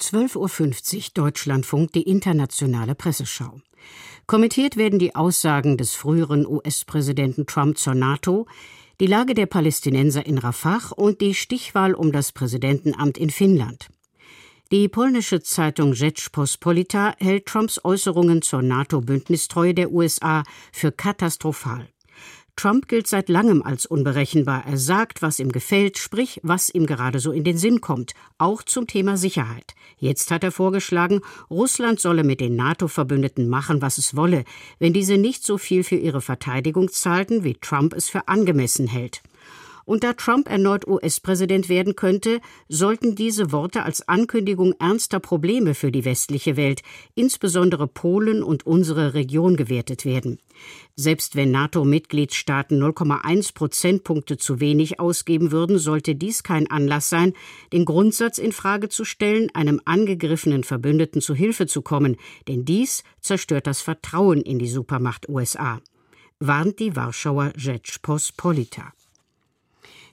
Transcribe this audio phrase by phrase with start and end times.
[0.00, 3.60] 12.50 Uhr Deutschlandfunk, die internationale Presseschau.
[4.26, 8.46] Kommentiert werden die Aussagen des früheren US-Präsidenten Trump zur NATO,
[9.00, 13.88] die Lage der Palästinenser in Rafah und die Stichwahl um das Präsidentenamt in Finnland.
[14.72, 21.88] Die polnische Zeitung Rzeczpospolita hält Trumps Äußerungen zur NATO-Bündnistreue der USA für katastrophal.
[22.60, 24.64] Trump gilt seit langem als unberechenbar.
[24.66, 28.62] Er sagt, was ihm gefällt, sprich, was ihm gerade so in den Sinn kommt, auch
[28.62, 29.74] zum Thema Sicherheit.
[29.96, 34.44] Jetzt hat er vorgeschlagen, Russland solle mit den NATO-Verbündeten machen, was es wolle,
[34.78, 39.22] wenn diese nicht so viel für ihre Verteidigung zahlten, wie Trump es für angemessen hält.
[39.90, 45.90] Und da Trump erneut US-Präsident werden könnte, sollten diese Worte als Ankündigung ernster Probleme für
[45.90, 46.82] die westliche Welt,
[47.16, 50.38] insbesondere Polen und unsere Region, gewertet werden.
[50.94, 57.32] Selbst wenn NATO-Mitgliedstaaten 0,1 Prozentpunkte zu wenig ausgeben würden, sollte dies kein Anlass sein,
[57.72, 62.16] den Grundsatz in Frage zu stellen, einem angegriffenen Verbündeten zu Hilfe zu kommen,
[62.46, 65.80] denn dies zerstört das Vertrauen in die Supermacht USA,
[66.38, 68.92] warnt die Warschauer Rzeczpospolita.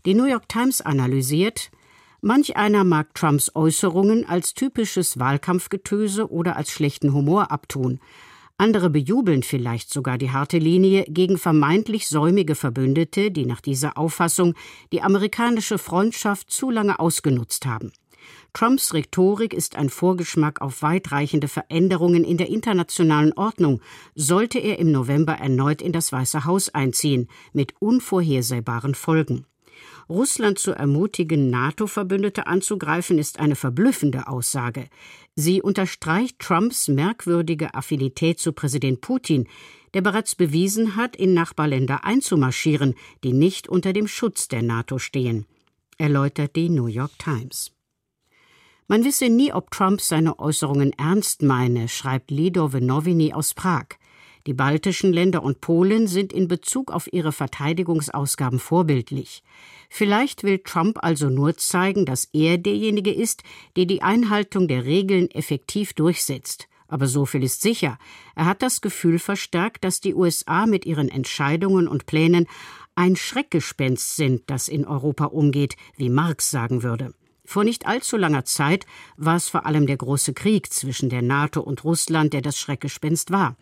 [0.06, 1.72] Die New York Times analysiert,
[2.22, 8.00] manch einer mag Trumps Äußerungen als typisches Wahlkampfgetöse oder als schlechten Humor abtun.
[8.60, 14.56] Andere bejubeln vielleicht sogar die harte Linie gegen vermeintlich säumige Verbündete, die nach dieser Auffassung
[14.92, 17.92] die amerikanische Freundschaft zu lange ausgenutzt haben.
[18.54, 23.82] Trumps Rhetorik ist ein Vorgeschmack auf weitreichende Veränderungen in der internationalen Ordnung,
[24.16, 29.46] sollte er im November erneut in das Weiße Haus einziehen, mit unvorhersehbaren Folgen.
[30.10, 34.88] Russland zu ermutigen, NATO-Verbündete anzugreifen, ist eine verblüffende Aussage.
[35.36, 39.48] Sie unterstreicht Trumps merkwürdige Affinität zu Präsident Putin,
[39.94, 45.46] der bereits bewiesen hat, in Nachbarländer einzumarschieren, die nicht unter dem Schutz der NATO stehen,
[45.98, 47.72] erläutert die New York Times.
[48.88, 53.88] Man wisse nie, ob Trump seine Äußerungen ernst meine, schreibt Lido Venowini aus Prag.
[54.48, 59.44] Die baltischen Länder und Polen sind in Bezug auf ihre Verteidigungsausgaben vorbildlich.
[59.90, 63.44] Vielleicht will Trump also nur zeigen, dass er derjenige ist,
[63.76, 66.70] der die Einhaltung der Regeln effektiv durchsetzt.
[66.88, 68.00] Aber so viel ist sicher.
[68.36, 72.48] Er hat das Gefühl verstärkt, dass die USA mit ihren Entscheidungen und Plänen
[72.96, 77.14] ein Schreckgespenst sind, das in Europa umgeht, wie Marx sagen würde.
[77.44, 78.86] Vor nicht allzu langer Zeit
[79.18, 83.32] war es vor allem der große Krieg zwischen der NATO und Russland, der das Schreckgespenst
[83.32, 83.56] war.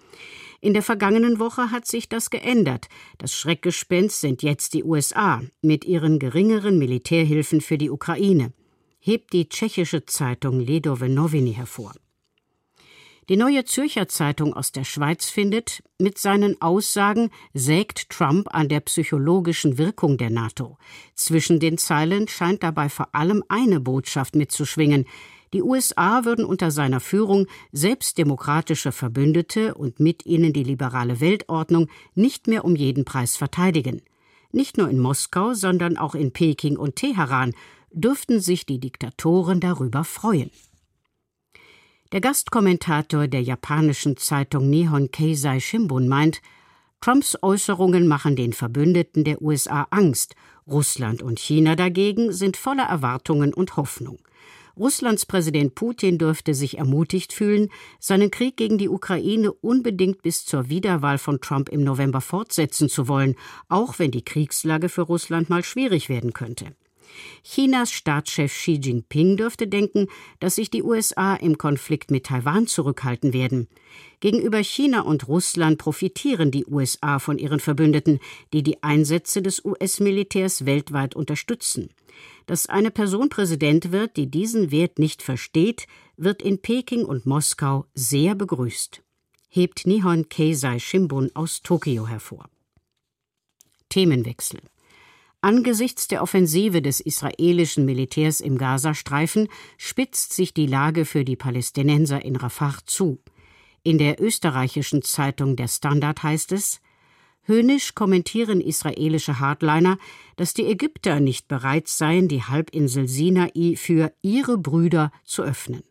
[0.61, 2.87] In der vergangenen Woche hat sich das geändert.
[3.17, 8.53] Das Schreckgespenst sind jetzt die USA mit ihren geringeren Militärhilfen für die Ukraine,
[8.99, 11.93] hebt die tschechische Zeitung Ledove Noviny hervor.
[13.27, 18.81] Die neue Zürcher Zeitung aus der Schweiz findet, mit seinen Aussagen sägt Trump an der
[18.81, 20.77] psychologischen Wirkung der NATO.
[21.15, 25.05] Zwischen den Zeilen scheint dabei vor allem eine Botschaft mitzuschwingen.
[25.55, 31.87] Die USA würden unter seiner Führung selbst demokratische Verbündete und mit ihnen die liberale Weltordnung
[32.13, 34.01] nicht mehr um jeden Preis verteidigen.
[34.51, 37.53] Nicht nur in Moskau, sondern auch in Peking und Teheran
[37.89, 40.51] dürften sich die Diktatoren darüber freuen.
[42.11, 46.41] Der Gastkommentator der japanischen Zeitung Nihon Keizai Shimbun meint,
[46.99, 50.35] Trumps Äußerungen machen den Verbündeten der USA Angst,
[50.67, 54.19] Russland und China dagegen sind voller Erwartungen und Hoffnung.
[54.77, 57.69] Russlands Präsident Putin dürfte sich ermutigt fühlen,
[57.99, 63.07] seinen Krieg gegen die Ukraine unbedingt bis zur Wiederwahl von Trump im November fortsetzen zu
[63.07, 63.35] wollen,
[63.69, 66.75] auch wenn die Kriegslage für Russland mal schwierig werden könnte.
[67.43, 70.07] Chinas Staatschef Xi Jinping dürfte denken,
[70.39, 73.67] dass sich die USA im Konflikt mit Taiwan zurückhalten werden.
[74.19, 78.19] Gegenüber China und Russland profitieren die USA von ihren Verbündeten,
[78.53, 81.89] die die Einsätze des US-Militärs weltweit unterstützen.
[82.45, 85.87] Dass eine Person Präsident wird, die diesen Wert nicht versteht,
[86.17, 89.01] wird in Peking und Moskau sehr begrüßt,
[89.49, 92.49] hebt Nihon Keizai Shimbun aus Tokio hervor.
[93.89, 94.61] Themenwechsel
[95.45, 99.47] Angesichts der Offensive des israelischen Militärs im Gazastreifen
[99.77, 103.19] spitzt sich die Lage für die Palästinenser in Rafah zu.
[103.83, 106.81] In der österreichischen Zeitung Der Standard heißt es,
[107.43, 109.99] Höhnisch kommentieren israelische Hardliner,
[110.35, 115.83] dass die Ägypter nicht bereit seien, die Halbinsel Sinai für ihre Brüder zu öffnen.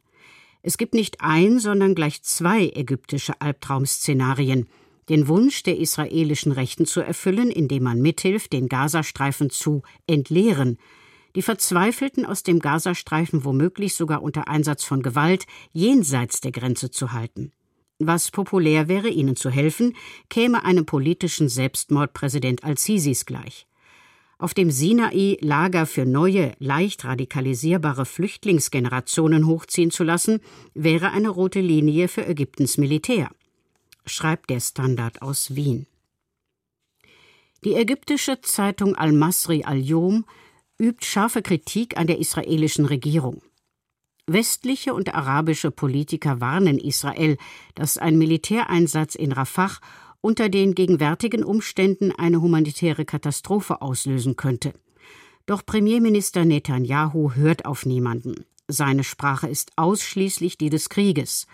[0.63, 4.67] Es gibt nicht ein, sondern gleich zwei ägyptische Albtraumszenarien–
[5.09, 10.79] den Wunsch der israelischen Rechten zu erfüllen, indem man mithilft, den Gazastreifen zu entleeren,
[11.37, 17.13] die Verzweifelten aus dem Gazastreifen womöglich sogar unter Einsatz von Gewalt jenseits der Grenze zu
[17.13, 17.53] halten.
[17.99, 19.95] Was populär wäre, ihnen zu helfen,
[20.29, 23.67] käme einem politischen Selbstmord Präsident Al-Sisis gleich.
[24.39, 30.41] auf dem Sinai Lager für neue, leicht radikalisierbare Flüchtlingsgenerationen hochziehen zu lassen,
[30.75, 33.31] wäre eine rote Linie für Ägyptens Militär,
[34.07, 35.87] schreibt der Standard aus Wien.
[37.65, 40.27] Die ägyptische Zeitung Al-Masri al-Yom
[40.79, 43.43] übt scharfe Kritik an der israelischen Regierung.
[44.27, 47.37] Westliche und arabische Politiker warnen Israel,
[47.75, 49.79] dass ein Militäreinsatz in Rafah
[50.21, 54.73] unter den gegenwärtigen Umständen eine humanitäre Katastrophe auslösen könnte.
[55.45, 58.47] Doch Premierminister Netanyahu hört auf niemanden.
[58.67, 61.47] Seine Sprache ist ausschließlich die des Krieges.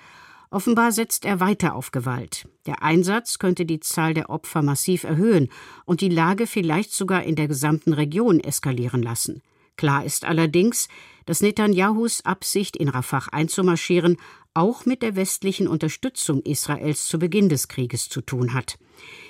[0.50, 2.48] Offenbar setzt er weiter auf Gewalt.
[2.66, 5.48] Der Einsatz könnte die Zahl der Opfer massiv erhöhen
[5.84, 9.42] und die Lage vielleicht sogar in der gesamten Region eskalieren lassen.
[9.76, 10.88] Klar ist allerdings,
[11.24, 14.16] dass Netanyahus Absicht, in Rafah einzumarschieren,
[14.52, 18.78] auch mit der westlichen Unterstützung Israels zu Beginn des Krieges zu tun hat.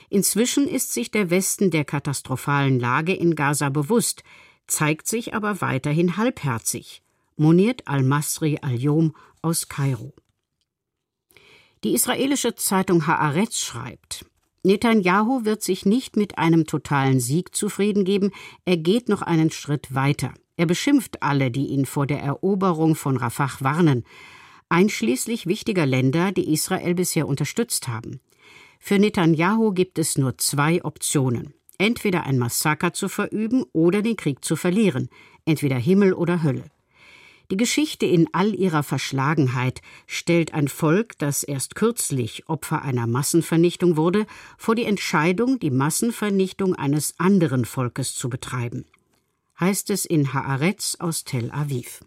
[0.09, 4.25] Inzwischen ist sich der Westen der katastrophalen Lage in Gaza bewusst,
[4.67, 7.03] zeigt sich aber weiterhin halbherzig,
[7.37, 10.15] moniert al-Masri al-Yom aus Kairo.
[11.85, 14.27] Die israelische Zeitung Haaretz schreibt,
[14.63, 18.31] Netanyahu wird sich nicht mit einem totalen Sieg zufrieden geben,
[18.67, 20.35] er geht noch einen Schritt weiter.
[20.57, 24.05] Er beschimpft alle, die ihn vor der Eroberung von Rafah warnen
[24.71, 28.21] einschließlich wichtiger Länder, die Israel bisher unterstützt haben.
[28.79, 31.53] Für Netanyahu gibt es nur zwei Optionen.
[31.77, 35.09] Entweder ein Massaker zu verüben oder den Krieg zu verlieren,
[35.45, 36.65] entweder Himmel oder Hölle.
[37.51, 43.97] Die Geschichte in all ihrer Verschlagenheit stellt ein Volk, das erst kürzlich Opfer einer Massenvernichtung
[43.97, 44.27] wurde,
[44.57, 48.85] vor die Entscheidung, die Massenvernichtung eines anderen Volkes zu betreiben.
[49.59, 52.05] Heißt es in Haaretz aus Tel Aviv.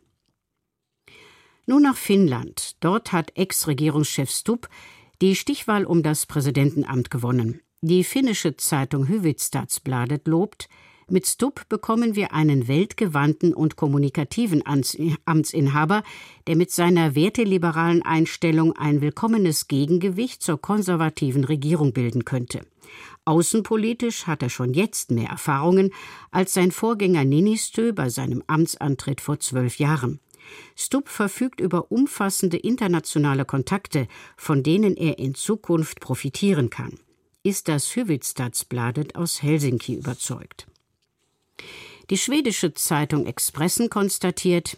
[1.65, 2.77] Nun nach Finnland.
[2.79, 4.69] Dort hat Ex-Regierungschef Stubb
[5.21, 7.61] die Stichwahl um das Präsidentenamt gewonnen.
[7.81, 10.69] Die finnische Zeitung Hyvistadsbladet lobt,
[11.09, 14.63] mit Stubb bekommen wir einen weltgewandten und kommunikativen
[15.25, 16.03] Amtsinhaber,
[16.47, 22.61] der mit seiner werteliberalen Einstellung ein willkommenes Gegengewicht zur konservativen Regierung bilden könnte.
[23.25, 25.91] Außenpolitisch hat er schon jetzt mehr Erfahrungen
[26.31, 30.19] als sein Vorgänger Ninistö bei seinem Amtsantritt vor zwölf Jahren.
[30.75, 36.99] Stubb verfügt über umfassende internationale Kontakte, von denen er in Zukunft profitieren kann,
[37.43, 40.67] ist das Hufvudstadsbladet aus Helsinki überzeugt.
[42.09, 44.77] Die schwedische Zeitung Expressen konstatiert,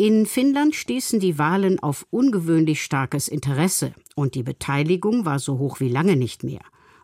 [0.00, 5.80] in Finnland stießen die Wahlen auf ungewöhnlich starkes Interesse und die Beteiligung war so hoch
[5.80, 6.60] wie lange nicht mehr.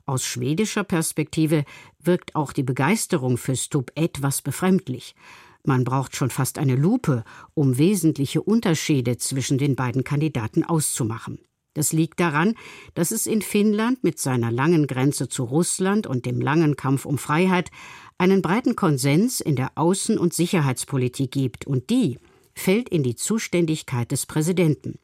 [0.06, 1.64] Aus schwedischer Perspektive
[1.98, 5.16] wirkt auch die Begeisterung für Stubb etwas befremdlich.
[5.64, 7.24] Man braucht schon fast eine Lupe,
[7.54, 11.40] um wesentliche Unterschiede zwischen den beiden Kandidaten auszumachen.
[11.74, 12.54] Das liegt daran,
[12.94, 17.18] dass es in Finnland mit seiner langen Grenze zu Russland und dem langen Kampf um
[17.18, 17.70] Freiheit
[18.16, 22.18] einen breiten Konsens in der Außen- und Sicherheitspolitik gibt, und die
[22.54, 24.98] fällt in die Zuständigkeit des Präsidenten.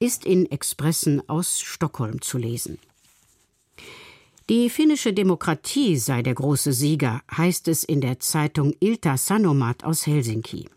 [0.00, 2.78] Ist in Expressen aus Stockholm zu lesen.
[4.48, 10.06] Die finnische Demokratie sei der große Sieger, heißt es in der Zeitung Ilta Sanomat aus
[10.06, 10.68] Helsinki.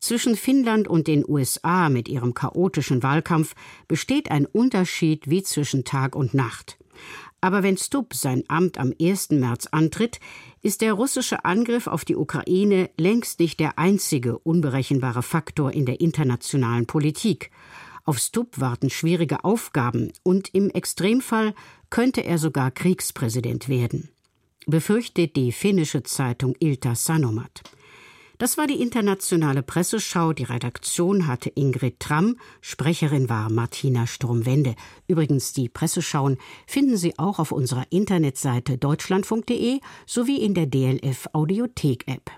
[0.00, 3.54] Zwischen Finnland und den USA mit ihrem chaotischen Wahlkampf
[3.88, 6.78] besteht ein Unterschied wie zwischen Tag und Nacht.
[7.40, 9.30] Aber wenn Stubb sein Amt am 1.
[9.30, 10.20] März antritt,
[10.62, 16.00] ist der russische Angriff auf die Ukraine längst nicht der einzige unberechenbare Faktor in der
[16.00, 17.50] internationalen Politik.
[18.04, 21.54] Auf Stubb warten schwierige Aufgaben und im Extremfall
[21.90, 24.10] könnte er sogar Kriegspräsident werden,
[24.66, 27.62] befürchtet die finnische Zeitung Ilta Sanomat.
[28.38, 30.32] Das war die internationale Presseschau.
[30.34, 34.74] Die Redaktion hatte Ingrid Tramm, Sprecherin war Martina Sturmwende.
[35.08, 42.06] Übrigens, die Presseschauen finden Sie auch auf unserer Internetseite deutschlandfunk.de sowie in der DLF Audiothek
[42.08, 42.30] App.